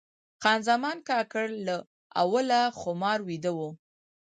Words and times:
خان 0.41 0.59
زمان 0.69 0.97
کاکړ 1.09 1.45
له 1.67 1.75
اوله 2.21 2.61
خمار 2.79 3.19
ویده 3.27 3.51
و. 3.57 3.59